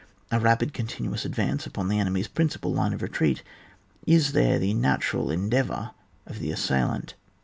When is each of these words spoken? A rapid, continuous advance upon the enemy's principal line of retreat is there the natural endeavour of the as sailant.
A 0.31 0.39
rapid, 0.39 0.73
continuous 0.73 1.25
advance 1.25 1.67
upon 1.67 1.87
the 1.87 1.99
enemy's 1.99 2.27
principal 2.27 2.73
line 2.73 2.91
of 2.91 3.03
retreat 3.03 3.43
is 4.07 4.31
there 4.31 4.57
the 4.57 4.73
natural 4.73 5.29
endeavour 5.29 5.91
of 6.25 6.39
the 6.39 6.51
as 6.51 6.59
sailant. 6.59 7.13